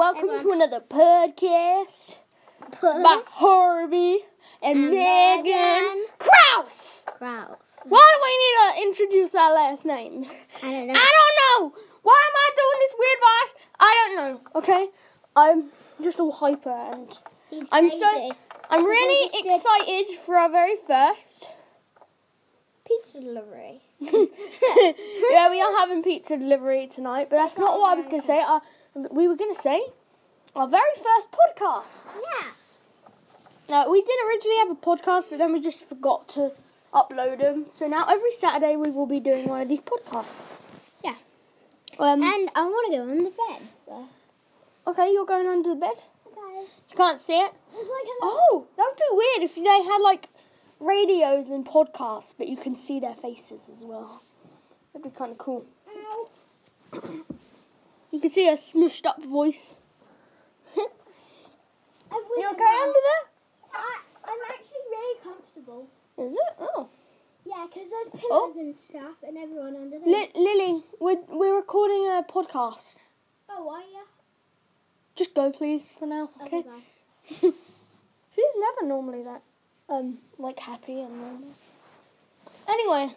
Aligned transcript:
welcome 0.00 0.30
to 0.40 0.50
another 0.50 0.80
podcast 0.80 2.20
by 2.80 3.20
Harvey 3.32 4.20
and, 4.62 4.78
And 4.78 4.90
Megan 4.92 5.44
Megan. 5.44 6.06
Kraus. 6.18 7.04
Gross. 7.18 7.58
Why 7.84 8.06
do 8.14 8.20
we 8.22 8.32
need 8.40 8.56
to 8.64 8.88
introduce 8.88 9.34
our 9.34 9.52
last 9.54 9.84
names? 9.84 10.32
I 10.62 10.70
don't 10.70 10.86
know. 10.86 10.94
I 10.96 11.10
don't 11.18 11.36
know. 11.70 11.78
Why 12.02 12.18
am 12.28 12.34
I 12.34 12.50
doing 12.56 12.78
this 12.78 12.94
weird 12.98 13.18
voice? 13.20 13.54
I 13.78 13.94
don't 13.98 14.16
know. 14.16 14.40
Okay, 14.54 14.88
I'm 15.36 15.64
just 16.02 16.18
all 16.18 16.32
hyper 16.32 16.70
and 16.70 17.18
He's 17.50 17.68
I'm 17.70 17.90
crazy. 17.90 17.98
so 18.00 18.30
I'm 18.70 18.86
really 18.86 19.30
excited 19.44 20.16
for 20.24 20.36
our 20.38 20.48
very 20.50 20.76
first. 20.86 21.50
pizza 22.86 23.20
delivery. 23.20 23.82
yeah, 24.00 25.50
we 25.50 25.60
are 25.60 25.76
having 25.76 26.02
pizza 26.02 26.38
delivery 26.38 26.86
tonight, 26.86 27.28
but 27.28 27.36
that's 27.36 27.58
not 27.58 27.78
what 27.78 27.92
I 27.92 27.94
was 27.96 28.06
going 28.06 28.22
to 28.22 28.26
say. 28.26 28.40
Uh, 28.40 28.60
we 28.94 29.28
were 29.28 29.36
going 29.36 29.54
to 29.54 29.60
say 29.60 29.82
our 30.54 30.68
very 30.68 30.94
first 30.96 31.28
podcast. 31.30 32.08
Yeah. 32.14 32.48
Now, 33.68 33.90
we 33.90 34.02
did 34.02 34.16
originally 34.26 34.56
have 34.58 34.70
a 34.70 34.74
podcast, 34.74 35.30
but 35.30 35.38
then 35.38 35.52
we 35.52 35.60
just 35.60 35.80
forgot 35.88 36.28
to 36.30 36.52
upload 36.92 37.38
them. 37.38 37.66
So 37.70 37.86
now 37.86 38.04
every 38.08 38.32
Saturday 38.32 38.76
we 38.76 38.90
will 38.90 39.06
be 39.06 39.20
doing 39.20 39.48
one 39.48 39.60
of 39.60 39.68
these 39.68 39.80
podcasts. 39.80 40.64
Yeah. 41.04 41.14
Um, 41.98 42.22
And 42.22 42.50
I 42.54 42.64
want 42.64 42.92
to 42.92 42.98
go 42.98 43.02
on 43.10 43.24
the 43.24 43.30
bed. 43.30 43.68
So. 43.86 44.08
okay, 44.88 45.12
you're 45.12 45.26
going 45.26 45.46
under 45.46 45.70
the 45.70 45.76
bed. 45.76 46.02
Okay. 46.26 46.66
You 46.90 46.96
can't 46.96 47.20
see 47.20 47.38
it. 47.38 47.52
Like 47.72 48.08
Oh, 48.22 48.66
that 48.76 48.86
would 48.88 48.96
be 48.96 49.04
weird 49.12 49.48
if 49.48 49.54
they 49.54 49.62
had 49.62 49.98
like 49.98 50.28
radios 50.80 51.48
and 51.48 51.64
podcasts, 51.64 52.34
but 52.36 52.48
you 52.48 52.56
can 52.56 52.74
see 52.74 52.98
their 52.98 53.14
faces 53.14 53.68
as 53.68 53.84
well. 53.84 54.22
That'd 54.92 55.12
be 55.12 55.16
kind 55.16 55.30
of 55.30 55.38
cool. 55.38 55.64
You 58.20 58.28
can 58.28 58.30
see 58.32 58.48
a 58.48 58.52
smushed 58.52 59.06
up 59.06 59.24
voice. 59.24 59.76
You 60.76 62.50
okay 62.50 62.64
under 62.64 62.84
mind. 62.84 63.26
I, 63.72 63.98
I'm 64.24 64.38
actually 64.50 64.84
really 64.90 65.20
comfortable. 65.22 65.86
Is 66.18 66.32
it? 66.34 66.54
Oh. 66.60 66.88
Yeah, 67.46 67.64
because 67.66 67.88
there's 67.88 68.10
pillows 68.22 68.52
Oh. 68.54 68.60
and 68.60 68.76
stuff 68.76 69.22
and 69.26 69.38
everyone 69.38 69.74
under 69.74 69.98
there. 69.98 70.06
Li- 70.06 70.30
Lily, 70.34 70.82
we're, 71.00 71.16
we're 71.30 71.56
recording 71.56 72.04
a 72.08 72.22
podcast. 72.30 72.96
oh, 73.48 73.70
are 73.74 73.80
you? 73.80 74.04
Just 75.16 75.32
go, 75.34 75.50
please, 75.50 75.94
for 75.98 76.04
now. 76.06 76.28
Okay. 76.42 76.60
bye. 76.60 76.80
She's 77.40 78.54
never 78.58 78.86
normally 78.86 79.22
that, 79.22 79.40
um, 79.88 80.18
like 80.38 80.58
happy 80.58 81.00
and 81.00 81.18
normal. 81.18 81.48
Anyway, 82.68 83.14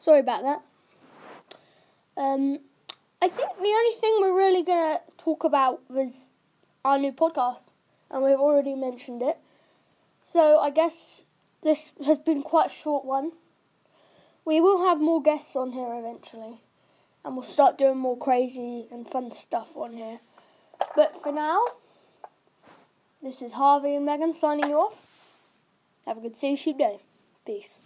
sorry 0.00 0.20
about 0.20 0.42
that. 0.44 0.62
Um, 2.16 2.60
I 3.22 3.28
think 3.28 3.50
the 3.56 3.68
only 3.68 3.94
thing 4.00 4.18
we're 4.20 4.36
really 4.36 4.64
gonna 4.64 5.00
talk 5.16 5.44
about 5.44 5.88
was 5.88 6.32
our 6.84 6.98
new 6.98 7.12
podcast, 7.12 7.68
and 8.10 8.24
we've 8.24 8.40
already 8.40 8.74
mentioned 8.74 9.22
it. 9.22 9.38
So 10.20 10.58
I 10.58 10.70
guess 10.70 11.24
this 11.62 11.92
has 12.04 12.18
been 12.18 12.42
quite 12.42 12.66
a 12.66 12.74
short 12.74 13.04
one. 13.04 13.30
We 14.44 14.60
will 14.60 14.84
have 14.84 15.00
more 15.00 15.22
guests 15.22 15.54
on 15.54 15.70
here 15.70 15.94
eventually, 15.96 16.62
and 17.24 17.36
we'll 17.36 17.44
start 17.44 17.78
doing 17.78 17.98
more 17.98 18.18
crazy 18.18 18.88
and 18.90 19.08
fun 19.08 19.30
stuff 19.30 19.76
on 19.76 19.92
here. 19.92 20.18
But 20.96 21.16
for 21.16 21.30
now, 21.30 21.60
this 23.22 23.40
is 23.40 23.52
Harvey 23.52 23.94
and 23.94 24.04
Megan 24.04 24.34
signing 24.34 24.68
you 24.68 24.78
off. 24.80 24.98
Have 26.06 26.18
a 26.18 26.22
good 26.22 26.36
Sea 26.36 26.56
Sheep 26.56 26.78
day. 26.78 26.98
Peace. 27.46 27.78